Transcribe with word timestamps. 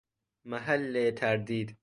محل 0.45 1.11
تردید 1.11 1.77